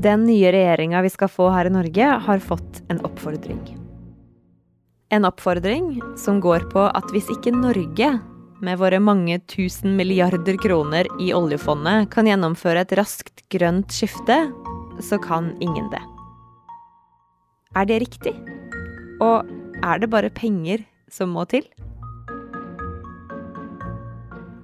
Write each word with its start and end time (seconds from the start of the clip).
Den 0.00 0.22
nye 0.24 0.48
regjeringa 0.52 1.02
vi 1.02 1.10
skal 1.12 1.28
få 1.28 1.50
her 1.52 1.68
i 1.68 1.72
Norge, 1.74 2.04
har 2.24 2.38
fått 2.40 2.78
en 2.88 3.02
oppfordring. 3.04 3.58
En 5.12 5.26
oppfordring 5.28 5.98
som 6.16 6.38
går 6.40 6.70
på 6.72 6.86
at 6.88 7.10
hvis 7.12 7.28
ikke 7.34 7.52
Norge, 7.52 8.08
med 8.64 8.78
våre 8.80 9.00
mange 9.00 9.36
tusen 9.48 9.98
milliarder 9.98 10.56
kroner 10.60 11.08
i 11.20 11.34
oljefondet, 11.36 12.08
kan 12.14 12.28
gjennomføre 12.28 12.86
et 12.86 12.94
raskt 12.96 13.44
grønt 13.52 13.92
skifte, 13.92 14.38
så 15.04 15.20
kan 15.20 15.52
ingen 15.60 15.92
det. 15.92 16.00
Er 17.76 17.84
det 17.92 18.00
riktig? 18.06 18.32
Og 19.20 19.44
er 19.84 20.00
det 20.00 20.08
bare 20.16 20.32
penger 20.32 20.86
som 21.12 21.36
må 21.36 21.44
til? 21.52 21.68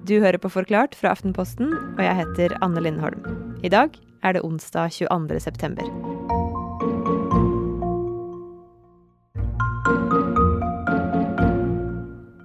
Du 0.09 0.17
hører 0.17 0.41
på 0.41 0.49
Forklart 0.49 0.97
fra 0.97 1.13
Aftenposten, 1.13 1.77
og 1.93 2.01
jeg 2.01 2.21
heter 2.23 2.57
Anne 2.65 2.81
Lindholm. 2.81 3.21
I 3.61 3.69
dag 3.69 3.93
er 4.27 4.37
det 4.37 4.45
onsdag 4.45 4.91
22. 4.99 5.39
september. 5.39 5.87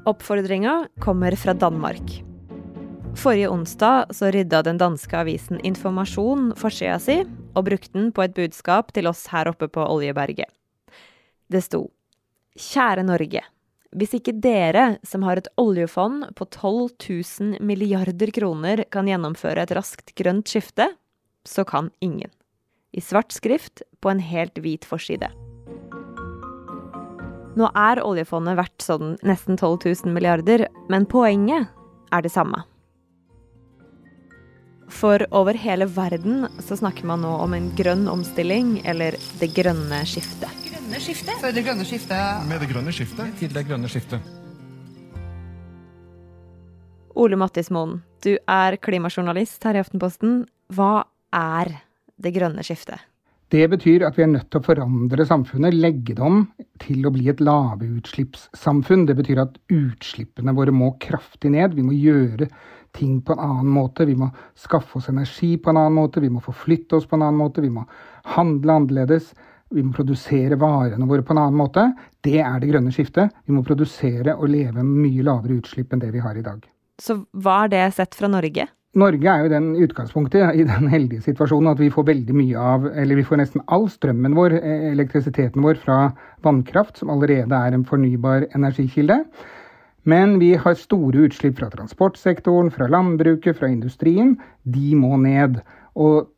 Oppfordringa 0.07 0.89
kommer 1.01 1.37
fra 1.37 1.55
Danmark. 1.55 2.23
Forrige 3.17 3.49
onsdag 3.49 4.07
så 4.11 4.31
rydda 4.35 4.63
den 4.63 4.79
danske 4.81 5.15
avisen 5.19 5.61
Informasjon 5.63 6.53
forsida 6.59 6.99
si, 6.99 7.21
og 7.55 7.67
brukte 7.69 7.93
den 7.95 8.11
på 8.15 8.25
et 8.25 8.35
budskap 8.35 8.93
til 8.97 9.07
oss 9.11 9.27
her 9.31 9.51
oppe 9.53 9.69
på 9.71 9.85
Oljeberget. 9.85 10.49
Det 11.53 11.63
sto 11.63 11.87
Kjære 12.59 13.05
Norge. 13.07 13.45
Hvis 13.93 14.15
ikke 14.17 14.33
dere, 14.41 14.97
som 15.05 15.25
har 15.27 15.39
et 15.39 15.49
oljefond 15.61 16.31
på 16.37 16.47
12 16.49 16.97
000 16.97 17.61
milliarder 17.61 18.33
kroner, 18.33 18.85
kan 18.93 19.09
gjennomføre 19.09 19.65
et 19.65 19.75
raskt 19.77 20.15
grønt 20.17 20.49
skifte, 20.49 20.89
så 21.49 21.65
kan 21.65 21.91
ingen. 22.01 22.31
I 22.93 23.01
svart 23.01 23.33
skrift 23.33 23.83
på 24.01 24.11
en 24.11 24.21
helt 24.21 24.59
hvit 24.59 24.85
forside. 24.85 25.31
Nå 27.53 27.69
er 27.77 28.01
oljefondet 28.01 28.57
verdt 28.57 28.85
sånn 28.85 29.17
nesten 29.27 29.59
12 29.59 29.85
000 30.05 30.15
milliarder, 30.15 30.67
men 30.89 31.05
poenget 31.09 31.69
er 32.13 32.25
det 32.25 32.33
samme. 32.33 32.63
For 34.93 35.25
over 35.33 35.57
hele 35.57 35.87
verden 35.89 36.47
så 36.61 36.77
snakker 36.77 37.09
man 37.09 37.25
nå 37.25 37.33
om 37.45 37.55
en 37.57 37.71
grønn 37.77 38.05
omstilling, 38.13 38.79
eller 38.89 39.17
det 39.41 39.53
grønne 39.57 40.03
skiftet. 40.09 40.53
Grønne 40.69 41.01
skiftet? 41.01 41.41
For 41.41 41.57
det 41.57 41.65
grønne 41.65 41.87
skiftet 41.89 42.49
Med 42.49 42.61
det 42.61 42.69
grønne 42.69 42.93
skiftet. 42.93 43.37
Til 43.41 43.53
det 43.53 43.65
grønne 43.69 43.89
skiftet. 43.89 44.21
Ole 47.17 47.37
Mattismoen, 47.37 48.01
du 48.25 48.37
er 48.49 48.77
klimajournalist 48.81 49.65
her 49.65 49.77
i 49.77 49.83
Aftenposten. 49.85 50.45
Hva 50.73 51.05
er 51.33 51.73
det 52.23 52.35
grønne 52.37 52.65
skiftet? 52.67 53.01
Det 53.53 53.67
betyr 53.69 54.07
at 54.07 54.17
vi 54.17 54.25
er 54.25 54.31
nødt 54.33 54.49
til 54.49 54.63
å 54.63 54.65
forandre 54.65 55.27
samfunnet, 55.29 55.75
legge 55.77 56.15
det 56.17 56.25
om 56.25 56.47
til 56.81 57.05
å 57.05 57.11
bli 57.13 57.27
et 57.29 57.43
lavutslippssamfunn. 57.45 59.05
Det 59.11 59.17
betyr 59.19 59.43
at 59.43 59.59
utslippene 59.73 60.55
våre 60.57 60.73
må 60.73 60.95
kraftig 61.03 61.53
ned. 61.53 61.77
Vi 61.77 61.85
må 61.85 61.93
gjøre 61.93 62.49
ting 62.97 63.19
på 63.21 63.37
en 63.37 63.45
annen 63.45 63.69
måte. 63.75 64.07
Vi 64.09 64.17
må 64.17 64.31
skaffe 64.57 64.97
oss 65.01 65.11
energi 65.13 65.59
på 65.61 65.69
en 65.69 65.83
annen 65.83 65.99
måte. 66.01 66.25
Vi 66.25 66.33
må 66.33 66.41
forflytte 66.45 66.97
oss 66.97 67.09
på 67.09 67.19
en 67.19 67.27
annen 67.27 67.43
måte. 67.43 67.65
Vi 67.65 67.73
må 67.73 67.85
handle 68.39 68.79
annerledes. 68.81 69.35
Vi 69.73 69.85
må 69.85 69.93
produsere 69.97 70.57
varene 70.61 71.09
våre 71.09 71.25
på 71.25 71.37
en 71.37 71.45
annen 71.45 71.61
måte. 71.61 71.91
Det 72.25 72.41
er 72.41 72.61
det 72.61 72.73
grønne 72.73 72.93
skiftet. 72.93 73.37
Vi 73.45 73.53
må 73.53 73.65
produsere 73.69 74.39
og 74.39 74.49
leve 74.49 74.81
med 74.81 75.09
mye 75.11 75.29
lavere 75.29 75.61
utslipp 75.61 75.93
enn 75.93 76.01
det 76.01 76.13
vi 76.17 76.25
har 76.25 76.41
i 76.41 76.45
dag. 76.45 76.65
Så 77.01 77.23
hva 77.37 77.67
er 77.67 77.73
det 77.77 77.89
sett 78.01 78.17
fra 78.17 78.33
Norge? 78.33 78.69
Norge 78.93 79.25
er 79.25 79.47
jo 79.47 79.49
den 79.49 79.71
utgangspunktet 79.81 80.59
i 80.61 80.67
den 80.69 80.91
heldige 80.93 81.25
situasjonen 81.25 81.71
at 81.71 81.79
vi 81.81 81.89
får 81.93 82.05
veldig 82.11 82.35
mye 82.37 82.61
av, 82.61 82.85
eller 82.93 83.17
vi 83.17 83.25
får 83.25 83.41
nesten 83.41 83.63
all 83.73 83.87
strømmen 83.89 84.37
vår, 84.37 84.59
elektrisiteten 84.93 85.65
vår, 85.65 85.81
fra 85.81 85.97
vannkraft, 86.45 87.01
som 87.01 87.13
allerede 87.15 87.57
er 87.57 87.73
en 87.73 87.87
fornybar 87.89 88.51
energikilde. 88.53 89.23
Men 90.05 90.37
vi 90.43 90.53
har 90.61 90.77
store 90.77 91.25
utslipp 91.25 91.57
fra 91.63 91.71
transportsektoren, 91.73 92.69
fra 92.75 92.91
landbruket, 92.93 93.57
fra 93.57 93.71
industrien. 93.73 94.35
De 94.63 94.93
må 94.99 95.17
ned. 95.17 95.63
Og 95.97 96.29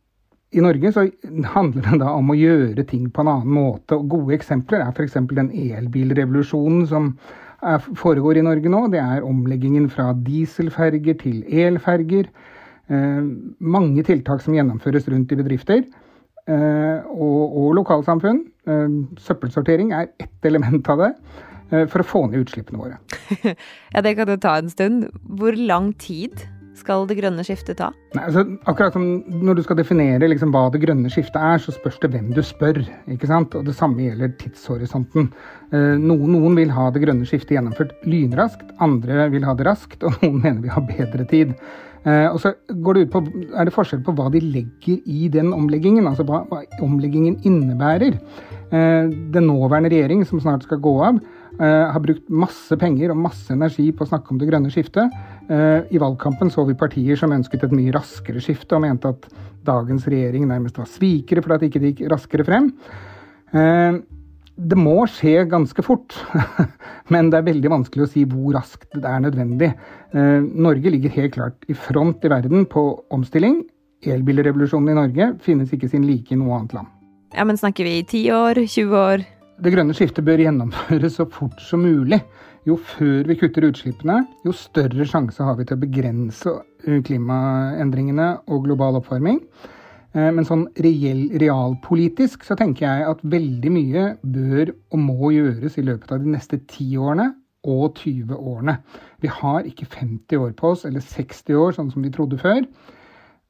i 0.55 0.63
Norge 0.63 0.93
så 0.95 1.09
handler 1.57 1.89
det 1.89 2.03
da 2.05 2.13
om 2.15 2.31
å 2.31 2.39
gjøre 2.39 2.87
ting 2.87 3.09
på 3.11 3.25
en 3.25 3.33
annen 3.33 3.55
måte. 3.57 3.99
Og 3.99 4.13
gode 4.13 4.37
eksempler 4.37 4.85
er 4.85 4.93
f.eks. 4.95 5.19
den 5.33 5.51
elbilrevolusjonen 5.51 6.87
som 6.87 7.17
foregår 7.99 8.39
i 8.39 8.45
Norge 8.47 8.71
nå. 8.71 8.87
Det 8.93 9.01
er 9.01 9.27
omleggingen 9.27 9.89
fra 9.91 10.13
dieselferger 10.15 11.17
til 11.25 11.43
elferger. 11.49 12.29
Eh, 12.93 13.23
mange 13.65 14.05
tiltak 14.05 14.43
som 14.45 14.57
gjennomføres 14.57 15.09
rundt 15.09 15.33
i 15.33 15.39
bedrifter 15.41 15.81
eh, 15.81 17.01
og, 17.09 17.57
og 17.57 17.75
lokalsamfunn. 17.81 18.43
Eh, 18.69 18.99
søppelsortering 19.25 19.95
er 19.97 20.13
ett 20.21 20.51
element 20.51 20.89
av 20.93 21.07
det 21.07 21.15
for 21.91 22.05
å 22.05 22.07
få 22.07 22.21
ned 22.29 22.45
utslippene 22.45 22.79
våre. 22.79 22.99
ja, 23.95 24.03
Det 24.05 24.13
kan 24.15 24.29
jo 24.31 24.37
ta 24.39 24.53
en 24.61 24.69
stund. 24.71 25.09
Hvor 25.25 25.57
lang 25.59 25.89
tid 25.99 26.45
skal 26.79 27.07
det 27.09 27.17
grønne 27.19 27.45
skiftet 27.47 27.79
ta? 27.79 27.91
Nei, 28.17 28.25
altså, 28.27 28.45
akkurat 28.69 28.95
som 28.97 29.05
Når 29.47 29.59
du 29.59 29.63
skal 29.67 29.79
definere 29.79 30.29
liksom, 30.31 30.53
hva 30.55 30.67
det 30.75 30.83
grønne 30.83 31.11
skiftet 31.13 31.39
er, 31.39 31.63
så 31.63 31.75
spørs 31.75 32.01
det 32.03 32.11
hvem 32.15 32.33
du 32.35 32.43
spør. 32.45 32.83
ikke 33.11 33.31
sant? 33.31 33.55
Og 33.55 33.65
Det 33.67 33.77
samme 33.79 34.03
gjelder 34.03 34.35
tidshorisonten. 34.41 35.31
Eh, 35.71 35.95
noen, 36.03 36.35
noen, 36.35 36.59
vil 36.59 36.75
ha 36.75 36.91
det 36.95 37.05
grønne 37.05 37.29
skiftet 37.29 37.57
gjennomført 37.57 37.95
lynraskt, 38.09 38.75
andre 38.85 39.29
vil 39.33 39.47
ha 39.47 39.55
det 39.55 39.69
raskt, 39.69 40.03
og 40.05 40.19
noen 40.23 40.41
mener 40.43 40.63
vi 40.65 40.75
har 40.75 40.87
bedre 40.89 41.27
tid. 41.31 41.55
Eh, 42.05 42.27
og 42.29 42.41
så 42.43 42.53
går 42.69 42.97
det 42.97 43.07
ut 43.07 43.15
på, 43.15 43.23
er 43.57 43.65
det 43.65 43.73
forskjell 43.75 44.03
på 44.05 44.13
hva 44.17 44.29
de 44.33 44.43
legger 44.45 45.01
i 45.09 45.31
den 45.33 45.55
omleggingen, 45.57 46.05
altså 46.09 46.27
hva, 46.29 46.43
hva 46.51 46.61
omleggingen 46.85 47.39
innebærer. 47.49 48.19
Eh, 48.69 49.09
den 49.35 49.49
nåværende 49.49 49.93
regjering, 49.93 50.27
som 50.29 50.43
snart 50.43 50.69
skal 50.69 50.83
gå 50.85 50.99
av, 51.13 51.25
Uh, 51.55 51.87
har 51.95 52.03
brukt 52.03 52.25
masse 52.35 52.75
penger 52.81 53.13
og 53.13 53.21
masse 53.23 53.53
energi 53.55 53.85
på 53.95 54.03
å 54.03 54.09
snakke 54.09 54.33
om 54.35 54.41
det 54.41 54.49
grønne 54.49 54.73
skiftet. 54.75 55.13
I 55.47 56.01
valgkampen 56.03 56.49
så 56.51 56.65
vi 56.67 56.75
partier 56.75 57.15
som 57.21 57.31
ønsket 57.31 57.69
et 57.69 57.77
mye 57.79 57.93
raskere 57.95 58.43
skifte, 58.43 58.75
og 58.75 58.83
mente 58.83 59.13
at 59.13 59.29
dagens 59.63 60.09
regjering 60.11 60.49
nærmest 60.51 60.81
var 60.81 60.89
svikere 60.91 61.45
fordi 61.45 61.61
det 61.61 61.69
ikke 61.71 61.83
gikk 61.85 62.03
raskere 62.11 62.49
frem. 62.49 62.73
Det 64.55 64.79
må 64.79 65.01
skje 65.11 65.43
ganske 65.51 65.83
fort, 65.83 66.15
men 67.13 67.31
det 67.33 67.41
er 67.41 67.47
veldig 67.49 67.73
vanskelig 67.73 68.05
å 68.05 68.11
si 68.13 68.23
hvor 68.31 68.55
raskt 68.55 68.87
det 68.95 69.11
er 69.11 69.25
nødvendig. 69.25 69.73
Norge 70.15 70.93
ligger 70.95 71.17
helt 71.17 71.35
klart 71.35 71.67
i 71.67 71.75
front 71.75 72.23
i 72.23 72.31
verden 72.31 72.69
på 72.71 72.85
omstilling. 73.15 73.65
Elbilrevolusjonen 74.07 74.93
i 74.93 74.99
Norge 75.01 75.31
finnes 75.43 75.73
ikke 75.75 75.91
sin 75.91 76.07
like 76.07 76.31
i 76.31 76.39
noe 76.39 76.61
annet 76.61 76.77
land. 76.77 76.93
Ja, 77.35 77.45
Men 77.45 77.59
snakker 77.59 77.85
vi 77.85 78.03
10 78.05 78.31
år? 78.31 78.63
20 78.69 78.95
år? 78.95 79.25
Det 79.59 79.71
grønne 79.75 79.95
skiftet 79.95 80.27
bør 80.27 80.43
gjennomføres 80.43 81.19
så 81.19 81.27
fort 81.31 81.61
som 81.63 81.83
mulig. 81.83 82.21
Jo 82.65 82.79
før 82.81 83.27
vi 83.29 83.37
kutter 83.37 83.67
utslippene, 83.69 84.23
jo 84.47 84.55
større 84.57 85.05
sjanse 85.07 85.45
har 85.45 85.59
vi 85.59 85.67
til 85.69 85.77
å 85.77 85.83
begrense 85.83 86.55
klimaendringene 87.05 88.29
og 88.49 88.65
global 88.65 89.01
oppvarming. 89.03 89.43
Eh, 90.15 90.31
men 90.31 90.47
sånn 90.47 90.69
reell, 90.83 91.27
realpolitisk 91.43 92.47
så 92.47 92.57
tenker 92.59 92.87
jeg 92.87 93.07
at 93.11 93.25
veldig 93.27 93.73
mye 93.75 94.05
bør 94.23 94.75
og 94.95 95.01
må 95.03 95.33
gjøres 95.35 95.79
i 95.81 95.87
løpet 95.87 96.15
av 96.15 96.23
de 96.23 96.37
neste 96.37 96.61
ti 96.71 96.93
årene 97.01 97.33
og 97.65 97.99
20 97.99 98.37
årene. 98.37 98.77
Vi 99.25 99.31
har 99.33 99.67
ikke 99.67 99.89
50 99.89 100.39
år 100.39 100.53
på 100.59 100.75
oss, 100.75 100.85
eller 100.85 101.01
60 101.01 101.59
år, 101.59 101.75
sånn 101.77 101.91
som 101.91 102.05
vi 102.05 102.13
trodde 102.13 102.39
før. 102.39 102.63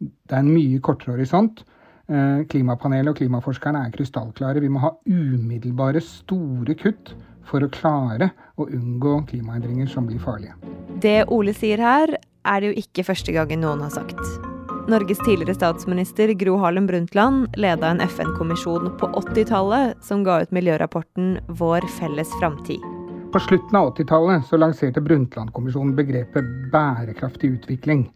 Det 0.01 0.37
er 0.37 0.43
en 0.43 0.53
mye 0.55 0.81
kortere 0.85 1.17
horisont. 1.17 1.65
Eh, 2.07 2.45
klimapanelet 2.53 3.11
og 3.11 3.19
klimaforskerne 3.19 3.85
er 3.85 3.93
krystallklare. 3.95 4.63
Vi 4.63 4.71
må 4.73 4.85
ha 4.85 4.95
umiddelbare, 5.09 6.03
store 6.05 6.77
kutt 6.79 7.15
for 7.45 7.65
å 7.65 7.73
klare 7.73 8.31
å 8.57 8.69
unngå 8.71 9.19
klimaendringer 9.29 9.91
som 9.91 10.09
blir 10.09 10.23
farlige. 10.23 10.57
Det 11.03 11.25
Ole 11.35 11.57
sier 11.57 11.83
her, 11.83 12.17
er 12.45 12.61
det 12.61 12.73
jo 12.73 12.83
ikke 12.85 13.09
første 13.11 13.35
gangen 13.35 13.65
noen 13.65 13.85
har 13.85 13.93
sagt. 13.93 14.54
Norges 14.85 15.19
tidligere 15.25 15.55
statsminister 15.55 16.29
Gro 16.29 16.59
Harlem 16.61 16.87
Brundtland 16.87 17.55
leda 17.57 17.89
en 17.89 18.01
FN-kommisjon 18.05 18.91
på 19.01 19.07
80-tallet 19.17 19.97
som 20.05 20.21
ga 20.27 20.43
ut 20.43 20.53
miljørapporten 20.53 21.39
Vår 21.49 21.87
felles 21.97 22.29
framtid. 22.37 22.85
På 23.33 23.41
slutten 23.41 23.79
av 23.81 23.95
80-tallet 23.95 24.53
lanserte 24.61 25.01
Brundtland-kommisjonen 25.01 25.95
begrepet 25.97 26.51
bærekraftig 26.73 27.55
utvikling. 27.57 28.11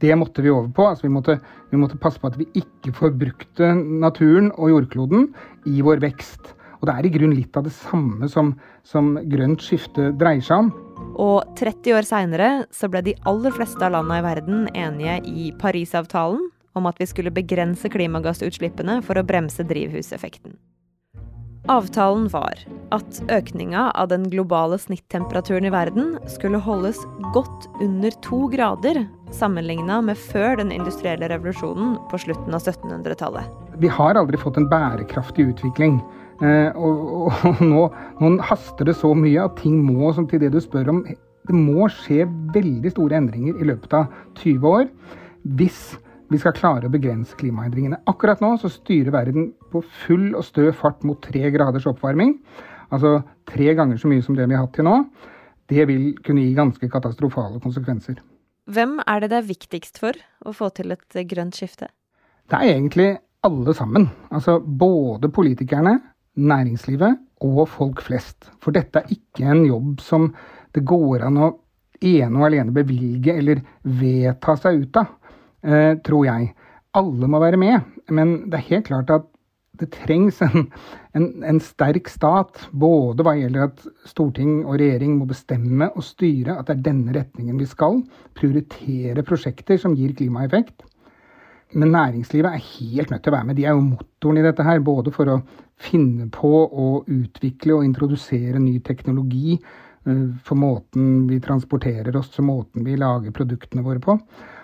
Det 0.00 0.12
måtte 0.16 0.44
vi 0.44 0.52
over 0.52 0.68
på. 0.68 0.90
Altså 0.90 1.08
vi, 1.08 1.14
måtte, 1.14 1.38
vi 1.72 1.80
måtte 1.80 1.96
passe 1.96 2.20
på 2.20 2.28
at 2.28 2.36
vi 2.36 2.50
ikke 2.52 2.92
forbrukte 3.00 3.72
naturen 3.80 4.52
og 4.58 4.74
jordkloden 4.74 5.30
i 5.72 5.80
vår 5.80 6.04
vekst. 6.04 6.52
Og 6.80 6.88
det 6.88 6.94
er 6.96 7.06
i 7.06 7.12
grunn 7.12 7.34
litt 7.36 7.56
av 7.56 7.66
det 7.66 7.74
samme 7.76 8.28
som, 8.32 8.54
som 8.88 9.12
grønt 9.28 9.64
skifte 9.64 10.10
dreier 10.20 10.44
seg 10.44 10.64
om. 10.64 10.70
Og 11.20 11.44
30 11.60 11.96
år 11.98 12.08
seinere 12.08 12.48
så 12.72 12.88
ble 12.88 13.04
de 13.04 13.16
aller 13.28 13.52
fleste 13.52 13.84
av 13.84 13.92
landene 13.96 14.20
i 14.22 14.24
verden 14.24 14.66
enige 14.72 15.20
i 15.28 15.50
Parisavtalen 15.60 16.48
om 16.78 16.86
at 16.86 17.00
vi 17.00 17.08
skulle 17.10 17.34
begrense 17.34 17.90
klimagassutslippene 17.90 19.00
for 19.04 19.18
å 19.18 19.26
bremse 19.26 19.64
drivhuseffekten. 19.66 20.56
Avtalen 21.68 22.24
var 22.32 22.56
at 22.94 23.18
økninga 23.30 23.90
av 23.92 24.08
den 24.08 24.24
globale 24.32 24.78
snittemperaturen 24.80 25.68
i 25.68 25.72
verden 25.74 26.14
skulle 26.30 26.58
holdes 26.64 26.98
godt 27.34 27.68
under 27.84 28.14
to 28.24 28.46
grader 28.50 29.04
sammenligna 29.36 30.00
med 30.02 30.18
før 30.18 30.56
den 30.62 30.72
industrielle 30.74 31.28
revolusjonen 31.30 31.98
på 32.10 32.22
slutten 32.24 32.56
av 32.56 32.64
1700-tallet. 32.64 33.44
Vi 33.78 33.92
har 33.92 34.18
aldri 34.18 34.40
fått 34.40 34.58
en 34.58 34.70
bærekraftig 34.72 35.50
utvikling. 35.52 36.00
Eh, 36.40 36.76
og, 36.76 37.00
og, 37.20 37.40
og 37.50 37.64
nå, 37.64 37.86
nå, 38.20 38.30
haster 38.48 38.88
det 38.88 38.96
så 38.96 39.12
mye 39.16 39.44
at 39.44 39.58
ting 39.60 39.80
må, 39.84 40.12
som 40.16 40.28
til 40.28 40.40
det 40.42 40.52
du 40.54 40.60
spør 40.62 40.92
om, 40.94 41.02
det 41.48 41.56
må 41.56 41.88
skje 41.92 42.26
veldig 42.54 42.92
store 42.92 43.18
endringer 43.20 43.60
i 43.60 43.68
løpet 43.68 43.96
av 43.96 44.08
20 44.40 44.70
år 44.70 44.88
hvis 45.56 45.82
vi 46.30 46.38
skal 46.38 46.54
klare 46.54 46.86
å 46.86 46.92
begrense 46.92 47.34
klimaendringene. 47.38 48.02
Akkurat 48.10 48.42
nå 48.42 48.52
så 48.60 48.70
styrer 48.70 49.10
verden 49.14 49.50
på 49.72 49.82
full 50.04 50.30
og 50.38 50.44
stø 50.46 50.68
fart 50.76 51.02
mot 51.06 51.18
tre 51.24 51.50
graders 51.50 51.88
oppvarming. 51.90 52.36
Altså 52.94 53.18
tre 53.50 53.72
ganger 53.78 53.98
så 53.98 54.10
mye 54.10 54.22
som 54.22 54.36
det 54.38 54.46
vi 54.46 54.54
har 54.54 54.66
hatt 54.66 54.76
til 54.76 54.86
nå. 54.86 55.00
Det 55.70 55.86
vil 55.90 56.12
kunne 56.26 56.44
gi 56.44 56.54
ganske 56.54 56.90
katastrofale 56.90 57.58
konsekvenser. 57.62 58.20
Hvem 58.70 59.00
er 59.06 59.22
det 59.22 59.32
det 59.32 59.40
er 59.40 59.48
viktigst 59.48 59.98
for 60.02 60.18
å 60.46 60.54
få 60.54 60.70
til 60.74 60.94
et 60.94 61.18
grønt 61.30 61.58
skifte? 61.58 61.90
Det 62.50 62.58
er 62.58 62.76
egentlig 62.76 63.10
alle 63.46 63.74
sammen. 63.74 64.08
Altså 64.30 64.58
både 64.60 65.30
politikerne, 65.34 65.96
næringslivet 66.40 67.20
og 67.46 67.64
folk 67.70 68.02
flest. 68.04 68.50
For 68.60 68.74
dette 68.76 69.02
er 69.02 69.12
ikke 69.14 69.48
en 69.48 69.64
jobb 69.68 70.00
som 70.04 70.30
det 70.74 70.84
går 70.86 71.26
an 71.26 71.40
å 71.40 71.50
ene 72.00 72.40
og 72.40 72.46
alene 72.48 72.74
bevilge 72.74 73.34
eller 73.36 73.60
vedta 73.84 74.56
seg 74.60 74.84
ut 74.84 75.00
av, 75.00 75.10
eh, 75.62 75.94
tror 76.04 76.24
jeg. 76.26 76.54
Alle 76.96 77.28
må 77.30 77.40
være 77.42 77.60
med, 77.60 77.80
men 78.10 78.50
det 78.50 78.58
er 78.58 78.70
helt 78.70 78.88
klart 78.88 79.12
at 79.14 79.28
det 79.80 79.88
trengs 79.94 80.40
en, 80.44 80.66
en, 81.16 81.26
en, 81.46 81.60
sterk 81.64 82.10
stat, 82.12 82.66
både 82.72 83.24
hva 83.24 83.32
gjelder 83.38 83.70
at 83.70 83.84
storting 84.08 84.66
og 84.66 84.76
regjering 84.80 85.16
må 85.16 85.28
bestemme 85.30 85.88
og 85.94 86.04
styre 86.04 86.58
at 86.58 86.68
det 86.68 86.76
er 86.76 86.86
denne 86.90 87.14
retningen 87.16 87.60
vi 87.60 87.68
skal, 87.68 88.02
prioritere 88.36 89.24
prosjekter 89.26 89.80
som 89.80 89.96
gir 89.96 90.12
klimaeffekt. 90.18 90.84
Men 91.72 91.92
næringslivet 91.94 92.50
er 92.50 92.68
helt 92.78 93.12
nødt 93.12 93.22
til 93.22 93.32
å 93.32 93.36
være 93.36 93.46
med. 93.46 93.56
De 93.58 93.66
er 93.68 93.76
jo 93.76 93.84
motoren 93.84 94.40
i 94.40 94.46
dette 94.46 94.64
her. 94.66 94.80
Både 94.82 95.12
for 95.14 95.30
å 95.30 95.40
finne 95.80 96.26
på 96.34 96.50
å 96.66 96.88
utvikle 97.06 97.78
og 97.78 97.86
introdusere 97.86 98.58
ny 98.60 98.80
teknologi 98.84 99.58
Eh, 100.06 100.28
for 100.44 100.56
måten 100.56 101.26
vi 101.28 101.40
transporterer 101.40 102.16
oss, 102.16 102.30
for 102.32 102.46
måten 102.46 102.84
vi 102.86 102.96
lager 102.96 103.34
produktene 103.36 103.84
våre 103.84 104.00
på. 104.00 104.16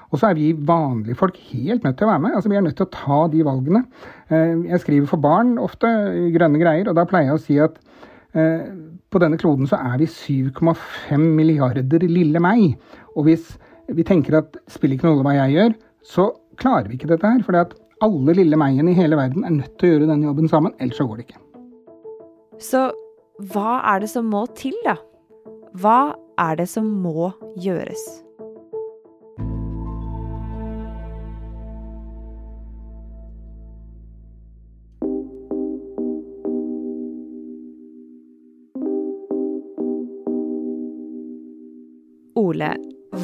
Og 0.06 0.20
så 0.20 0.30
er 0.30 0.38
vi 0.38 0.52
vanlige 0.54 1.18
folk 1.18 1.36
helt 1.50 1.84
nødt 1.84 1.98
til 1.98 2.06
å 2.06 2.12
være 2.12 2.22
med. 2.24 2.36
Altså, 2.38 2.50
vi 2.50 2.56
er 2.56 2.64
nødt 2.64 2.76
til 2.78 2.86
å 2.86 2.94
ta 2.94 3.18
de 3.32 3.44
valgene. 3.44 3.82
Eh, 4.30 4.54
jeg 4.70 4.82
skriver 4.84 5.10
for 5.10 5.22
barn 5.22 5.56
ofte 5.60 5.90
grønne 6.34 6.62
greier, 6.62 6.88
og 6.88 6.96
da 6.96 7.04
pleier 7.08 7.32
jeg 7.32 7.40
å 7.40 7.44
si 7.44 7.58
at 7.60 7.76
eh, 8.32 8.70
på 9.10 9.22
denne 9.22 9.38
kloden 9.40 9.68
så 9.68 9.80
er 9.82 9.98
vi 10.00 10.08
7,5 10.08 11.20
milliarder 11.20 12.06
lille 12.06 12.40
meg. 12.42 12.78
Og 13.16 13.28
hvis 13.28 13.56
vi 13.92 14.06
tenker 14.06 14.40
at 14.40 14.54
det 14.56 14.64
spiller 14.72 14.96
ikke 14.96 15.10
noe 15.10 15.26
hva 15.26 15.36
jeg 15.36 15.56
gjør, 15.58 15.76
så 16.06 16.30
klarer 16.60 16.90
vi 16.90 16.98
ikke 16.98 17.10
dette 17.12 17.28
her. 17.28 17.42
For 17.46 17.56
alle 18.04 18.36
lille 18.36 18.58
meg-ene 18.60 18.92
i 18.92 18.98
hele 18.98 19.16
verden 19.18 19.46
er 19.46 19.54
nødt 19.56 19.76
til 19.80 19.88
å 19.88 19.94
gjøre 19.94 20.10
denne 20.12 20.28
jobben 20.28 20.52
sammen, 20.52 20.76
ellers 20.80 21.00
så 21.00 21.08
går 21.08 21.20
det 21.20 21.28
ikke. 21.28 21.42
Så 22.60 22.84
hva 23.52 23.80
er 23.94 24.00
det 24.00 24.12
som 24.12 24.30
må 24.32 24.46
til, 24.56 24.76
da? 24.84 24.96
Hva 25.76 26.16
er 26.40 26.56
det 26.56 26.70
som 26.72 26.88
må 27.02 27.32
gjøres? 27.60 28.04
Ole, 42.36 42.68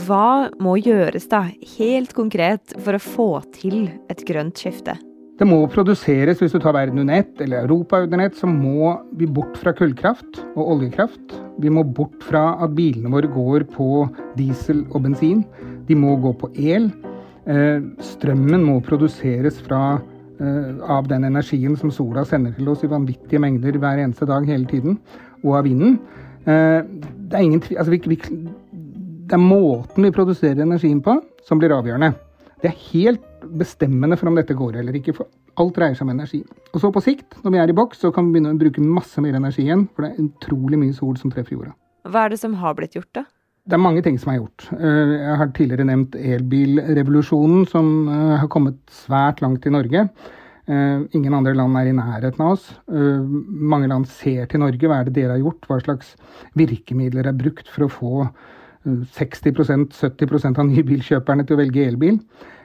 hva 0.06 0.50
må 0.62 0.76
gjøres 0.80 1.28
da, 1.30 1.46
helt 1.76 2.12
konkret, 2.16 2.74
for 2.82 2.96
å 2.96 3.02
få 3.02 3.30
til 3.54 3.88
et 4.12 4.22
grønt 4.28 4.60
skifte? 4.60 4.96
Det 5.40 5.46
må 5.48 5.58
produseres, 5.72 6.38
hvis 6.38 6.52
du 6.54 6.60
tar 6.62 6.76
verden 6.76 7.00
under 7.02 7.22
ett, 7.22 7.32
eller 7.42 7.64
Europa 7.64 8.02
under 8.04 8.20
ett, 8.22 8.36
så 8.38 8.46
må 8.46 8.92
vi 9.18 9.26
bort 9.26 9.56
fra 9.58 9.72
kullkraft 9.74 10.42
og 10.52 10.74
oljekraft. 10.76 11.34
Vi 11.62 11.72
må 11.72 11.82
bort 11.82 12.22
fra 12.22 12.52
at 12.62 12.76
bilene 12.76 13.10
våre 13.10 13.30
går 13.32 13.64
på 13.72 13.88
diesel 14.38 14.84
og 14.92 15.02
bensin. 15.06 15.42
De 15.88 15.96
må 15.98 16.14
gå 16.22 16.34
på 16.38 16.52
el. 16.60 16.90
Eh, 17.50 17.82
strømmen 18.12 18.62
må 18.62 18.76
produseres 18.86 19.58
fra, 19.66 19.98
eh, 20.38 20.72
av 20.86 21.08
den 21.10 21.24
energien 21.24 21.76
som 21.80 21.90
sola 21.90 22.24
sender 22.24 22.54
til 22.54 22.68
oss 22.68 22.84
i 22.84 22.92
vanvittige 22.92 23.40
mengder 23.40 23.80
hver 23.82 23.98
eneste 23.98 24.28
dag 24.28 24.46
hele 24.46 24.66
tiden, 24.66 25.00
og 25.42 25.56
av 25.56 25.64
vinden. 25.64 25.98
Eh, 26.46 26.82
det, 26.82 27.34
er 27.34 27.42
ingen, 27.42 27.62
altså 27.62 27.90
vi, 27.90 28.02
vi, 28.06 28.20
det 29.32 29.38
er 29.38 29.48
måten 29.48 30.04
vi 30.04 30.12
produserer 30.12 30.58
energien 30.60 30.98
på, 31.00 31.14
som 31.48 31.56
blir 31.56 31.72
avgjørende. 31.72 32.10
Det 32.60 32.68
er 32.68 32.82
helt 32.90 33.46
bestemmende 33.58 34.18
for 34.20 34.28
om 34.28 34.36
dette 34.36 34.52
går 34.52 34.76
eller 34.82 34.98
ikke. 34.98 35.14
For 35.16 35.30
alt 35.56 35.78
dreier 35.78 35.96
seg 35.96 36.04
om 36.04 36.12
energi. 36.12 36.42
Og 36.68 36.82
så 36.82 36.90
på 36.92 37.00
sikt, 37.00 37.38
når 37.40 37.54
vi 37.54 37.62
er 37.62 37.72
i 37.72 37.76
boks, 37.78 38.02
så 38.04 38.10
kan 38.12 38.28
vi 38.28 38.36
begynne 38.36 38.52
å 38.52 38.60
bruke 38.60 38.84
masse 38.84 39.24
mer 39.24 39.38
energi 39.40 39.64
igjen. 39.64 39.86
For 39.96 40.04
det 40.04 40.12
er 40.12 40.26
utrolig 40.26 40.82
mye 40.82 40.98
sol 40.98 41.16
som 41.16 41.32
treffer 41.32 41.56
jorda. 41.56 41.72
Hva 42.12 42.26
er 42.26 42.34
det 42.34 42.42
som 42.44 42.60
har 42.60 42.76
blitt 42.76 43.00
gjort, 43.00 43.08
da? 43.16 43.24
Det 43.64 43.78
er 43.78 43.84
mange 43.86 44.04
ting 44.04 44.20
som 44.20 44.34
er 44.34 44.40
gjort. 44.42 44.68
Eh, 44.76 45.16
jeg 45.16 45.40
har 45.40 45.56
tidligere 45.56 45.88
nevnt 45.88 46.20
elbilrevolusjonen, 46.36 47.66
som 47.72 47.92
eh, 48.12 48.38
har 48.42 48.52
kommet 48.52 48.80
svært 48.92 49.40
langt 49.40 49.64
i 49.64 49.72
Norge. 49.72 50.06
Eh, 50.68 51.04
ingen 51.16 51.40
andre 51.40 51.56
land 51.56 51.80
er 51.80 51.88
i 51.88 51.96
nærheten 51.96 52.44
av 52.44 52.58
oss. 52.58 52.72
Mange 52.92 53.88
land 53.88 54.12
ser 54.12 54.44
til 54.50 54.60
Norge. 54.60 54.84
Hva 54.84 55.00
er 55.00 55.08
det 55.08 55.20
dere 55.22 55.38
har 55.38 55.46
gjort? 55.46 55.70
Hva 55.70 55.80
slags 55.88 56.18
virkemidler 56.52 57.32
er 57.32 57.38
brukt 57.38 57.70
for 57.72 57.88
å 57.88 57.94
få 57.96 58.26
60-70% 58.84 60.58
av 60.58 60.66
nybilkjøperne 60.68 61.46
til 61.46 61.56
å 61.56 61.60
velge 61.62 61.86
elbil. 61.86 62.18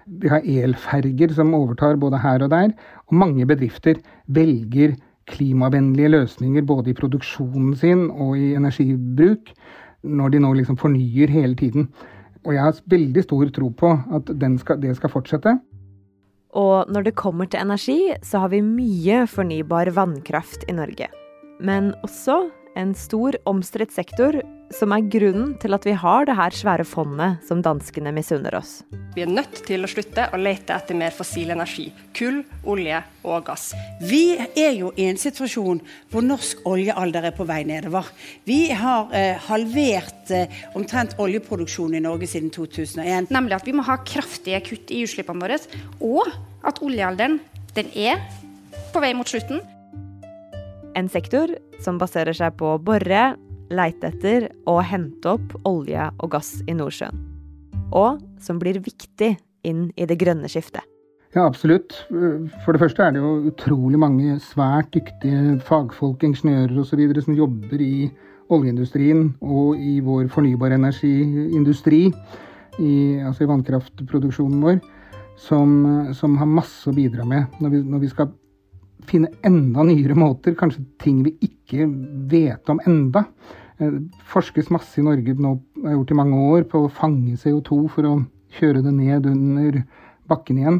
Vi 0.08 0.32
har 0.32 0.46
elferger 0.46 1.34
som 1.36 1.56
overtar 1.58 2.00
både 2.00 2.22
her 2.24 2.46
og 2.46 2.52
der. 2.54 2.72
Og 3.08 3.20
mange 3.22 3.46
bedrifter 3.50 4.00
velger 4.28 4.96
klimavennlige 5.28 6.14
løsninger 6.14 6.64
både 6.66 6.94
i 6.94 6.98
produksjonen 6.98 7.76
sin 7.76 8.08
og 8.10 8.38
i 8.40 8.54
energibruk, 8.56 9.52
når 10.08 10.34
de 10.34 10.44
nå 10.44 10.54
liksom 10.56 10.80
fornyer 10.80 11.32
hele 11.32 11.58
tiden. 11.60 11.90
Og 12.46 12.54
jeg 12.56 12.64
har 12.64 12.84
veldig 12.88 13.24
stor 13.26 13.50
tro 13.52 13.70
på 13.76 13.92
at 14.16 14.32
skal, 14.62 14.80
det 14.80 14.96
skal 14.96 15.12
fortsette. 15.12 15.58
Og 16.58 16.88
når 16.90 17.10
det 17.10 17.18
kommer 17.20 17.46
til 17.46 17.60
energi, 17.60 18.00
så 18.24 18.46
har 18.46 18.54
vi 18.54 18.64
mye 18.64 19.26
fornybar 19.28 19.92
vannkraft 19.94 20.64
i 20.70 20.78
Norge. 20.78 21.10
Men 21.60 21.92
også 22.06 22.48
en 22.78 22.94
stor, 22.96 23.36
omstridt 23.50 23.94
sektor 23.96 24.38
som 24.74 24.92
er 24.92 25.06
grunnen 25.08 25.54
til 25.62 25.76
at 25.78 25.86
vi 25.88 25.94
har 25.96 26.26
det 26.28 26.36
her 26.36 26.56
svære 26.56 26.86
fondet 26.88 27.44
som 27.48 27.62
danskene 27.64 28.12
misunner 28.16 28.58
oss. 28.58 28.82
Vi 29.16 29.24
er 29.24 29.32
nødt 29.32 29.62
til 29.66 29.86
å 29.86 29.90
slutte 29.90 30.28
å 30.34 30.40
lete 30.40 30.76
etter 30.76 30.98
mer 31.00 31.14
fossil 31.16 31.54
energi. 31.56 31.88
Kull, 32.18 32.42
olje 32.68 33.00
og 33.24 33.46
gass. 33.48 33.70
Vi 34.04 34.38
er 34.38 34.76
jo 34.78 34.92
i 35.00 35.08
en 35.08 35.20
situasjon 35.20 35.80
hvor 36.12 36.26
norsk 36.26 36.66
oljealder 36.68 37.30
er 37.30 37.38
på 37.38 37.48
vei 37.48 37.62
nedover. 37.68 38.12
Vi 38.48 38.60
har 38.76 39.14
eh, 39.16 39.40
halvert 39.48 40.34
eh, 40.36 40.60
omtrent 40.78 41.16
oljeproduksjonen 41.24 42.02
i 42.02 42.04
Norge 42.04 42.30
siden 42.30 42.52
2001. 42.54 43.32
Nemlig 43.34 43.58
at 43.58 43.68
vi 43.68 43.76
må 43.78 43.88
ha 43.88 43.98
kraftige 44.04 44.62
kutt 44.68 44.92
i 44.94 45.06
utslippene 45.08 45.48
våre, 45.48 45.62
og 46.04 46.28
at 46.68 46.84
oljealderen 46.84 47.40
den 47.78 47.90
er 47.96 48.22
på 48.94 49.02
vei 49.04 49.16
mot 49.16 49.30
slutten. 49.30 49.64
En 50.98 51.06
sektor 51.14 51.52
som 51.84 52.00
baserer 52.02 52.34
seg 52.34 52.56
på 52.58 52.72
å 52.74 52.82
bore, 52.82 53.36
leite 53.70 54.10
etter 54.10 54.48
og 54.66 54.80
hente 54.90 55.30
opp 55.30 55.52
olje 55.68 56.08
og 56.18 56.32
gass 56.34 56.56
i 56.66 56.74
Nordsjøen. 56.74 57.20
Og 57.94 58.24
som 58.42 58.58
blir 58.58 58.80
viktig 58.82 59.36
inn 59.68 59.92
i 59.94 60.08
det 60.10 60.18
grønne 60.18 60.50
skiftet. 60.50 60.82
Ja, 61.36 61.44
absolutt. 61.44 61.94
For 62.64 62.74
det 62.74 62.82
første 62.82 63.04
er 63.04 63.14
det 63.14 63.22
jo 63.22 63.52
utrolig 63.52 64.00
mange 64.02 64.40
svært 64.42 64.90
dyktige 64.96 65.60
fagfolk, 65.68 66.26
ingeniører 66.26 66.82
osv. 66.82 67.04
som 67.22 67.38
jobber 67.38 67.84
i 67.84 68.10
oljeindustrien 68.50 69.36
og 69.44 69.78
i 69.78 70.00
vår 70.02 70.32
fornybare 70.34 70.80
energiindustri, 70.80 72.08
i, 72.82 72.94
altså 73.22 73.46
i 73.46 73.52
vannkraftproduksjonen 73.52 74.66
vår, 74.66 74.82
som, 75.38 75.78
som, 76.18 76.42
har 76.42 76.50
masse 76.50 76.90
å 76.90 76.96
bidra 76.96 77.26
med 77.28 77.62
når 77.62 77.76
vi, 77.76 77.86
når 77.86 78.06
vi 78.08 78.14
skal 78.16 78.34
finne 79.08 79.30
enda 79.46 79.86
nyere 79.86 80.18
måter, 80.18 80.56
kanskje 80.58 80.86
ting 81.02 81.22
vi 81.26 81.36
ikke 81.46 81.88
vet 82.32 82.70
om 82.72 82.82
enda. 82.88 83.26
Det 83.78 83.88
eh, 83.92 84.00
forskes 84.32 84.72
masse 84.74 84.98
i 85.00 85.06
Norge 85.06 85.36
nå, 85.38 85.54
har 85.84 85.98
gjort 85.98 86.14
i 86.14 86.18
mange 86.18 86.42
år, 86.54 86.66
på 86.72 86.86
å 86.86 86.94
fange 86.94 87.38
CO2 87.38 87.80
for 87.94 88.10
å 88.10 88.14
kjøre 88.58 88.82
det 88.86 88.94
ned 88.96 89.28
under 89.30 89.82
bakken 90.30 90.62
igjen. 90.62 90.80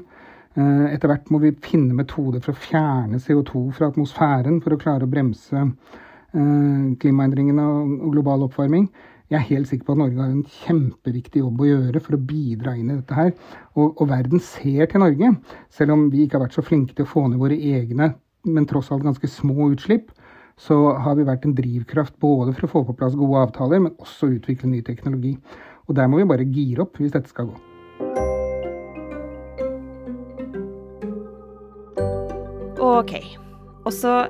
Eh, 0.58 0.86
etter 0.96 1.12
hvert 1.12 1.30
må 1.30 1.42
vi 1.44 1.54
finne 1.62 1.94
metoder 1.98 2.42
for 2.42 2.56
å 2.56 2.62
fjerne 2.62 3.22
CO2 3.22 3.68
fra 3.78 3.92
atmosfæren 3.92 4.62
for 4.64 4.74
å 4.74 4.82
klare 4.82 5.06
å 5.06 5.12
bremse 5.12 5.60
eh, 5.62 6.88
klimaendringene 6.98 7.68
og 7.68 8.10
global 8.16 8.48
oppvarming 8.48 8.88
jeg 9.28 9.36
er 9.36 9.48
helt 9.50 9.68
sikker 9.68 9.84
på 9.84 9.96
at 9.98 10.00
Norge 10.00 10.22
har 10.22 10.30
en 10.32 10.46
kjempeviktig 10.64 11.42
jobb 11.42 11.60
å 11.60 11.68
gjøre 11.68 12.02
for 12.04 12.16
å 12.16 12.22
bidra 12.30 12.78
inn 12.80 12.94
i 12.94 12.96
dette 12.96 13.18
her. 13.18 13.34
Og, 13.76 13.98
og 14.00 14.08
verden 14.08 14.40
ser 14.40 14.88
til 14.88 15.04
Norge, 15.04 15.34
selv 15.74 15.98
om 15.98 16.06
vi 16.14 16.24
ikke 16.24 16.38
har 16.38 16.46
vært 16.46 16.56
så 16.56 16.64
flinke 16.64 16.96
til 16.96 17.04
å 17.04 17.12
få 17.12 17.26
ned 17.28 17.42
våre 17.42 17.58
egne, 17.58 18.14
men 18.48 18.68
tross 18.70 18.94
alt 18.96 19.04
ganske 19.04 19.28
små 19.28 19.74
utslipp. 19.74 20.14
Så 20.58 20.78
har 21.04 21.20
vi 21.20 21.28
vært 21.28 21.44
en 21.46 21.58
drivkraft 21.58 22.16
både 22.24 22.56
for 22.56 22.66
å 22.66 22.72
få 22.72 22.86
på 22.88 22.96
plass 23.02 23.20
gode 23.20 23.44
avtaler, 23.50 23.84
men 23.84 24.00
også 24.00 24.32
utvikle 24.38 24.72
ny 24.72 24.80
teknologi. 24.88 25.36
Og 25.88 26.00
der 26.00 26.08
må 26.08 26.22
vi 26.22 26.32
bare 26.32 26.48
gire 26.48 26.88
opp 26.88 26.96
hvis 27.02 27.12
dette 27.12 27.28
skal 27.28 27.52
gå. 27.52 27.60
Ok. 32.80 33.14
Og 33.84 33.94
så 33.94 34.22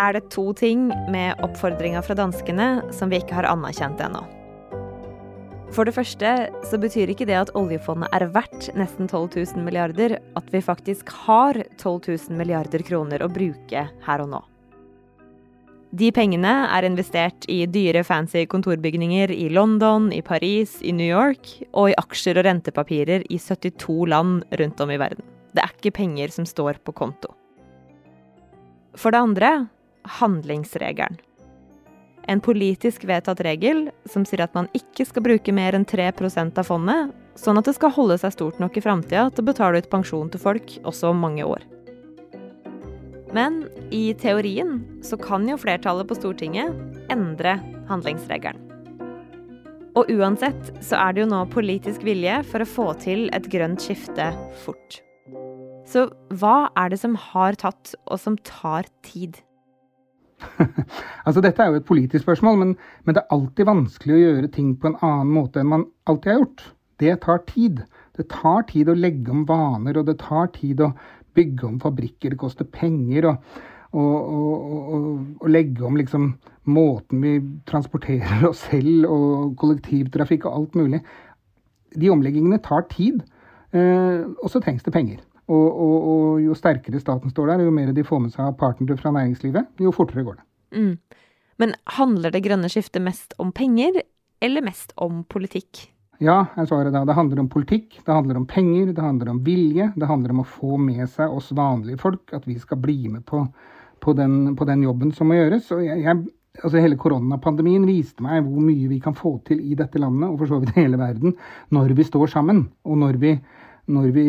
er 0.00 0.16
det 0.16 0.28
to 0.32 0.50
ting 0.56 0.88
med 1.12 1.40
oppfordringa 1.44 2.02
fra 2.04 2.16
danskene 2.18 2.68
som 2.96 3.12
vi 3.12 3.20
ikke 3.20 3.36
har 3.36 3.48
anerkjent 3.50 4.00
ennå. 4.02 4.24
For 5.70 5.86
det 5.86 5.94
første 5.94 6.30
så 6.66 6.78
betyr 6.82 7.12
ikke 7.12 7.28
det 7.28 7.36
at 7.38 7.52
oljefondet 7.58 8.10
er 8.16 8.26
verdt 8.34 8.72
nesten 8.78 9.06
12 9.06 9.36
000 9.54 9.62
milliarder, 9.62 10.16
at 10.18 10.48
vi 10.50 10.62
faktisk 10.64 11.12
har 11.28 11.60
12 11.78 12.08
000 12.08 12.38
milliarder 12.40 12.82
kroner 12.82 13.22
å 13.22 13.30
bruke 13.30 13.84
her 14.06 14.24
og 14.24 14.32
nå. 14.32 14.40
De 15.90 16.10
pengene 16.14 16.50
er 16.70 16.86
investert 16.86 17.46
i 17.50 17.64
dyre, 17.66 18.04
fancy 18.06 18.44
kontorbygninger 18.50 19.32
i 19.34 19.48
London, 19.50 20.10
i 20.14 20.22
Paris, 20.22 20.76
i 20.86 20.92
New 20.94 21.06
York 21.06 21.56
og 21.70 21.90
i 21.90 21.96
aksjer 21.98 22.38
og 22.38 22.46
rentepapirer 22.46 23.26
i 23.26 23.38
72 23.42 24.06
land 24.10 24.44
rundt 24.58 24.82
om 24.82 24.90
i 24.94 24.98
verden. 25.02 25.26
Det 25.50 25.64
er 25.64 25.74
ikke 25.74 25.96
penger 25.98 26.30
som 26.34 26.46
står 26.46 26.78
på 26.86 26.94
konto. 26.94 27.34
For 28.98 29.14
det 29.14 29.22
andre 29.22 29.50
handlingsregelen. 30.20 31.18
En 32.28 32.40
politisk 32.44 33.04
vedtatt 33.08 33.40
regel 33.42 33.88
som 34.10 34.26
sier 34.28 34.44
at 34.44 34.54
man 34.54 34.68
ikke 34.76 35.06
skal 35.08 35.24
bruke 35.24 35.54
mer 35.56 35.74
enn 35.74 35.86
3% 35.88 36.60
av 36.60 36.68
fondet, 36.68 37.10
sånn 37.40 37.58
at 37.58 37.66
det 37.66 37.74
skal 37.74 37.94
holde 37.96 38.20
seg 38.20 38.34
stort 38.36 38.60
nok 38.62 38.76
i 38.76 38.84
framtida 38.84 39.28
til 39.32 39.42
å 39.42 39.50
betale 39.50 39.80
ut 39.80 39.90
pensjon 39.90 40.30
til 40.30 40.42
folk 40.42 40.76
også 40.86 41.10
om 41.10 41.24
mange 41.24 41.46
år. 41.48 41.64
Men 43.34 43.62
i 43.94 44.10
teorien 44.18 44.80
så 45.06 45.18
kan 45.18 45.46
jo 45.48 45.58
flertallet 45.58 46.08
på 46.10 46.18
Stortinget 46.18 46.74
endre 47.12 47.56
handlingsregelen. 47.90 48.66
Og 49.98 50.10
uansett 50.14 50.70
så 50.86 50.98
er 51.00 51.14
det 51.14 51.24
jo 51.24 51.30
nå 51.32 51.44
politisk 51.50 52.04
vilje 52.06 52.36
for 52.50 52.62
å 52.62 52.68
få 52.68 52.90
til 53.02 53.26
et 53.34 53.48
grønt 53.50 53.82
skifte 53.82 54.30
fort. 54.62 55.00
Så 55.90 56.06
hva 56.38 56.70
er 56.78 56.92
det 56.92 57.00
som 57.02 57.16
har 57.18 57.58
tatt, 57.58 57.96
og 58.06 58.20
som 58.22 58.36
tar 58.46 58.86
tid? 59.06 59.40
altså 61.26 61.42
Dette 61.44 61.62
er 61.62 61.72
jo 61.72 61.80
et 61.80 61.88
politisk 61.88 62.24
spørsmål, 62.24 62.58
men, 62.60 62.74
men, 63.04 63.16
det 63.16 63.22
er 63.22 63.34
alltid 63.36 63.68
vanskelig 63.68 64.16
å 64.16 64.20
gjøre 64.20 64.52
ting 64.54 64.74
på 64.80 64.90
en 64.90 65.00
annen 65.00 65.32
måte 65.34 65.62
enn 65.62 65.72
man 65.72 65.88
alltid 66.10 66.32
har 66.32 66.40
gjort. 66.42 66.66
Det 67.00 67.16
tar 67.24 67.42
tid. 67.48 67.82
Det 68.18 68.28
tar 68.32 68.66
tid 68.68 68.90
å 68.92 68.98
legge 68.98 69.32
om 69.32 69.46
vaner, 69.48 70.00
og 70.00 70.08
det 70.08 70.18
tar 70.22 70.52
tid 70.56 70.82
å 70.84 70.92
bygge 71.36 71.66
om 71.68 71.80
fabrikker. 71.82 72.34
Det 72.34 72.40
koster 72.40 72.68
penger. 72.68 73.30
og 73.30 73.36
å 73.90 75.48
legge 75.50 75.82
om 75.82 75.96
liksom 75.98 76.28
måten 76.70 77.24
vi 77.24 77.32
transporterer 77.66 78.44
oss 78.46 78.62
selv 78.68 79.08
og 79.10 79.56
kollektivtrafikk 79.58 80.46
og 80.46 80.56
alt 80.58 80.78
mulig. 80.78 81.00
De 81.98 82.10
omleggingene 82.12 82.60
tar 82.62 82.86
tid, 82.92 83.22
eh, 83.72 84.22
og 84.38 84.50
så 84.52 84.62
trengs 84.62 84.84
det 84.86 84.94
penger. 84.94 85.18
Og, 85.50 85.66
og, 85.66 85.94
og, 86.10 86.40
jo 86.44 86.54
sterkere 86.54 87.00
staten 87.02 87.32
står 87.32 87.52
der, 87.52 87.64
jo 87.66 87.74
mer 87.74 87.90
de 87.94 88.06
får 88.06 88.20
med 88.22 88.34
seg 88.34 88.54
partnere 88.60 88.98
fra 89.00 89.10
næringslivet, 89.16 89.72
jo 89.82 89.90
fortere 89.94 90.22
går 90.26 90.38
det. 90.38 90.44
Mm. 90.78 90.92
Men 91.60 91.74
handler 91.98 92.32
det 92.32 92.44
grønne 92.44 92.70
skiftet 92.72 93.02
mest 93.02 93.34
om 93.42 93.50
penger, 93.52 93.98
eller 94.40 94.64
mest 94.64 94.94
om 94.96 95.24
politikk? 95.28 95.88
Ja, 96.20 96.50
er 96.56 96.68
svaret 96.68 96.92
da. 96.92 97.00
Det 97.08 97.16
handler 97.16 97.40
om 97.40 97.48
politikk, 97.48 97.94
det 98.04 98.12
handler 98.12 98.36
om 98.36 98.46
penger, 98.48 98.90
det 98.92 99.04
handler 99.04 99.30
om 99.32 99.38
vilje. 99.44 99.86
Det 99.96 100.08
handler 100.08 100.34
om 100.34 100.42
å 100.42 100.48
få 100.48 100.76
med 100.80 101.06
seg 101.08 101.32
oss 101.32 101.48
vanlige 101.56 102.00
folk, 102.00 102.34
at 102.36 102.44
vi 102.48 102.58
skal 102.60 102.80
bli 102.80 103.08
med 103.08 103.24
på, 103.28 103.40
på, 104.04 104.14
den, 104.16 104.52
på 104.56 104.68
den, 104.68 104.84
jobben 104.84 105.14
som 105.16 105.32
må 105.32 105.38
gjøres. 105.38 105.70
Og 105.72 105.80
jeg, 105.86 106.04
jeg, 106.04 106.20
altså 106.60 106.82
Hele 106.84 106.98
koronapandemien 107.00 107.88
viste 107.88 108.24
meg 108.24 108.44
hvor 108.44 108.60
mye 108.60 108.90
vi 108.92 109.00
kan 109.00 109.16
få 109.16 109.38
til 109.48 109.62
i 109.64 109.78
dette 109.78 110.00
landet, 110.02 110.28
og 110.28 110.42
for 110.42 110.52
så 110.52 110.60
vidt 110.60 110.76
hele 110.76 111.00
verden, 111.00 111.36
når 111.72 111.96
vi 111.96 112.08
står 112.08 112.34
sammen. 112.36 112.66
Og 112.84 113.00
når 113.00 113.20
vi 113.22 113.34
når 113.90 114.12
vi 114.14 114.26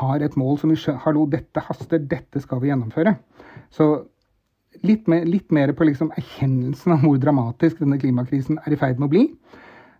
har 0.00 0.24
et 0.24 0.38
mål 0.40 0.58
som 0.60 0.72
vi 0.72 0.78
skjønner 0.80 1.02
Hallo, 1.04 1.26
dette 1.30 1.62
haster, 1.66 2.00
dette 2.10 2.40
skal 2.42 2.62
vi 2.62 2.70
gjennomføre. 2.70 3.14
Så 3.72 3.88
litt 4.86 5.08
mer, 5.10 5.26
litt 5.28 5.52
mer 5.54 5.72
på 5.76 5.86
liksom 5.86 6.12
erkjennelsen 6.16 6.96
av 6.96 7.04
hvor 7.04 7.20
dramatisk 7.20 7.82
denne 7.82 8.00
klimakrisen 8.00 8.60
er 8.62 8.74
i 8.74 8.80
ferd 8.80 9.00
med 9.00 9.10
å 9.10 9.12
bli. 9.12 9.26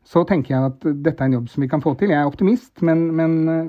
Så 0.09 0.25
tenker 0.27 0.55
jeg 0.55 0.71
at 0.73 0.87
dette 1.05 1.23
er 1.23 1.31
en 1.31 1.37
jobb 1.39 1.51
som 1.53 1.63
vi 1.63 1.71
kan 1.71 1.83
få 1.85 1.95
til. 1.99 2.11
Jeg 2.11 2.19
er 2.19 2.31
optimist, 2.31 2.73
men, 2.83 3.05
men 3.15 3.37
eh, 3.53 3.69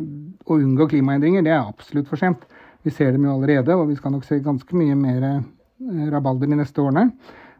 å 0.49 0.57
unngå 0.57 0.87
klimaendringer, 0.89 1.45
det 1.45 1.53
er 1.53 1.61
absolutt 1.61 2.09
for 2.09 2.21
sent. 2.21 2.47
Vi 2.83 2.91
ser 2.91 3.13
dem 3.13 3.27
jo 3.27 3.35
allerede, 3.35 3.75
og 3.77 3.91
vi 3.91 3.99
skal 3.99 4.15
nok 4.15 4.25
se 4.25 4.41
ganske 4.43 4.79
mye 4.79 4.97
mer 4.97 5.27
eh, 5.29 5.43
rabalder 6.09 6.49
de 6.49 6.57
neste 6.57 6.81
årene. 6.81 7.11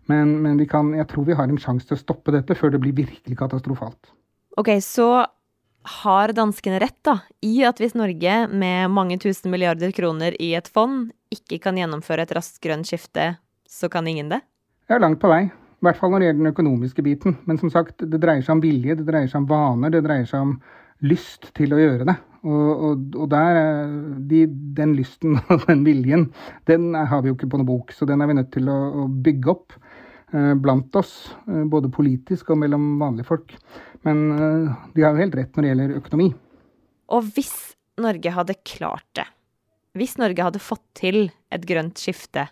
Men, 0.10 0.34
men 0.44 0.60
kan, 0.68 0.90
jeg 0.98 1.08
tror 1.12 1.30
vi 1.30 1.38
har 1.38 1.48
en 1.48 1.62
sjanse 1.62 1.88
til 1.88 1.96
å 1.96 2.02
stoppe 2.02 2.34
dette 2.36 2.58
før 2.60 2.74
det 2.74 2.82
blir 2.84 2.98
virkelig 2.98 3.38
katastrofalt. 3.40 4.12
Ok, 4.60 4.74
så 4.84 5.24
har 5.84 6.34
danskene 6.36 6.80
rett 6.80 7.00
da, 7.06 7.18
i 7.44 7.64
at 7.68 7.80
hvis 7.82 7.96
Norge 7.98 8.36
med 8.52 8.92
mange 8.94 9.18
tusen 9.22 9.52
milliarder 9.52 9.92
kroner 9.96 10.36
i 10.42 10.54
et 10.58 10.70
fond 10.72 11.10
ikke 11.34 11.60
kan 11.64 11.78
gjennomføre 11.80 12.24
et 12.24 12.34
raskt 12.36 12.62
grønt 12.64 12.88
skifte, 12.88 13.34
så 13.68 13.90
kan 13.92 14.08
ingen 14.08 14.32
det? 14.32 14.40
Ja, 14.92 15.00
langt 15.02 15.22
på 15.22 15.32
vei. 15.32 15.48
I 15.48 15.86
hvert 15.88 16.00
fall 16.00 16.14
når 16.14 16.22
det 16.22 16.28
gjelder 16.30 16.44
den 16.44 16.54
økonomiske 16.54 17.04
biten. 17.04 17.38
Men 17.50 17.60
som 17.60 17.72
sagt, 17.74 17.98
det 18.00 18.22
dreier 18.24 18.44
seg 18.46 18.56
om 18.56 18.64
vilje, 18.64 18.96
det 19.00 19.08
dreier 19.08 19.28
seg 19.28 19.42
om 19.42 19.50
vaner, 19.50 19.92
det 19.92 20.04
dreier 20.06 20.30
seg 20.30 20.46
om 20.46 20.54
lyst 21.04 21.50
til 21.58 21.76
å 21.76 21.82
gjøre 21.82 22.08
det. 22.08 22.16
Og, 22.44 22.70
og, 22.88 23.18
og 23.24 23.28
der, 23.32 23.60
de, 24.30 24.46
den 24.78 24.96
lysten 24.96 25.38
og 25.52 25.66
den 25.68 25.84
viljen, 25.88 26.30
den 26.70 26.94
har 26.96 27.24
vi 27.24 27.32
jo 27.32 27.38
ikke 27.38 27.52
på 27.52 27.60
noen 27.60 27.72
bok. 27.72 27.92
Så 27.96 28.08
den 28.08 28.24
er 28.24 28.32
vi 28.32 28.38
nødt 28.40 28.54
til 28.56 28.72
å, 28.72 28.80
å 29.04 29.08
bygge 29.26 29.52
opp 29.52 29.76
blant 30.34 30.96
oss, 30.98 31.14
eh, 31.48 31.64
både 31.70 31.92
politisk 31.94 32.50
og 32.54 32.60
mellom 32.64 32.96
vanlige 33.02 33.28
folk. 33.28 33.54
Men 34.04 34.24
uh, 34.34 34.74
de 34.96 35.06
har 35.06 35.14
jo 35.14 35.24
helt 35.24 35.38
rett 35.40 35.56
når 35.56 35.64
det 35.64 35.72
gjelder 35.72 35.96
økonomi. 36.00 36.28
Og 37.14 37.30
hvis 37.36 37.54
Norge 38.02 38.34
hadde 38.36 38.58
klart 38.66 39.08
det, 39.16 39.28
hvis 39.94 40.18
Norge 40.18 40.44
hadde 40.44 40.62
fått 40.64 40.84
til 40.98 41.28
et 41.54 41.66
grønt 41.70 42.02
skifte, 42.02 42.48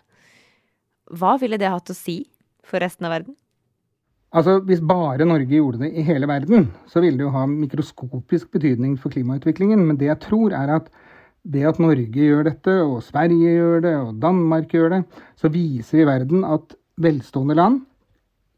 hva 1.12 1.34
ville 1.42 1.58
det 1.60 1.70
hatt 1.72 1.90
å 1.90 1.96
si 1.96 2.22
for 2.64 2.80
resten 2.80 3.08
av 3.08 3.16
verden? 3.16 3.36
Altså, 4.32 4.60
Hvis 4.64 4.80
bare 4.80 5.26
Norge 5.28 5.52
gjorde 5.52 5.82
det 5.82 5.90
i 5.92 6.04
hele 6.06 6.28
verden, 6.30 6.70
så 6.88 7.02
ville 7.04 7.18
det 7.18 7.26
jo 7.26 7.34
ha 7.34 7.42
mikroskopisk 7.50 8.54
betydning 8.54 8.94
for 9.00 9.12
klimautviklingen. 9.12 9.82
Men 9.84 9.98
det 10.00 10.08
jeg 10.08 10.22
tror, 10.24 10.54
er 10.56 10.72
at 10.78 10.88
det 11.42 11.66
at 11.68 11.80
Norge 11.82 12.06
gjør 12.06 12.46
dette, 12.46 12.78
og 12.86 13.02
Sverige 13.04 13.56
gjør 13.58 13.82
det, 13.84 13.92
og 13.98 14.22
Danmark 14.22 14.72
gjør 14.72 14.94
det, 14.94 15.02
så 15.36 15.50
viser 15.52 15.98
vi 15.98 16.08
verden 16.08 16.46
at 16.48 16.72
velstående 17.00 17.56
land 17.56 17.80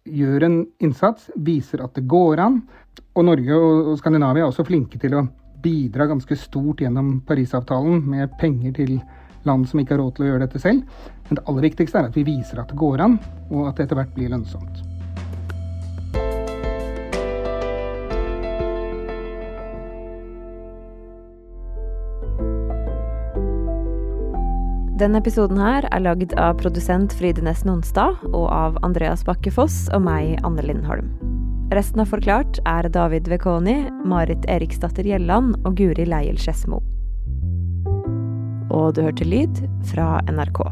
gjør 0.05 0.45
en 0.45 0.59
innsats, 0.85 1.31
viser 1.37 1.85
at 1.85 1.95
det 1.97 2.07
går 2.11 2.43
an. 2.45 2.61
Og 3.15 3.25
Norge 3.25 3.57
og 3.57 3.95
Skandinavia 3.99 4.45
er 4.45 4.51
også 4.51 4.67
flinke 4.67 5.01
til 5.01 5.17
å 5.17 5.27
bidra 5.65 6.09
ganske 6.11 6.37
stort 6.37 6.83
gjennom 6.85 7.21
Parisavtalen 7.27 8.03
med 8.05 8.35
penger 8.41 8.75
til 8.77 8.99
land 9.49 9.69
som 9.69 9.81
ikke 9.81 9.97
har 9.97 10.03
råd 10.05 10.17
til 10.17 10.27
å 10.27 10.33
gjøre 10.33 10.47
dette 10.47 10.61
selv. 10.61 10.85
Men 11.29 11.39
det 11.39 11.47
aller 11.49 11.69
viktigste 11.71 12.01
er 12.01 12.11
at 12.11 12.19
vi 12.19 12.27
viser 12.27 12.61
at 12.61 12.73
det 12.73 12.81
går 12.81 13.05
an, 13.05 13.21
og 13.51 13.71
at 13.71 13.79
det 13.79 13.89
etter 13.89 14.03
hvert 14.03 14.13
blir 14.17 14.33
lønnsomt. 14.33 14.94
Denne 24.95 25.19
episoden 25.19 25.59
her 25.59 25.83
er 25.91 26.03
lagd 26.05 26.37
av 26.39 26.53
produsent 26.61 27.17
Fride 27.19 27.43
Næss 27.43 27.65
Nonstad 27.67 28.21
og 28.29 28.45
av 28.55 28.77
Andreas 28.87 29.25
Bakke 29.27 29.51
Foss 29.51 29.89
og 29.91 30.05
meg, 30.07 30.37
Anne 30.47 30.63
Lindholm. 30.63 31.09
Resten 31.75 32.05
av 32.05 32.13
Forklart 32.13 32.61
er 32.71 32.87
David 32.95 33.27
Vekoni, 33.33 33.75
Marit 34.07 34.47
Eriksdatter 34.47 35.03
Gjelland 35.03 35.59
og 35.67 35.75
Guri 35.81 36.07
Leiel 36.07 36.39
Skedsmo. 36.39 36.79
Og 38.71 38.95
du 38.95 39.03
hørte 39.03 39.27
lyd 39.27 39.65
fra 39.91 40.21
NRK. 40.31 40.63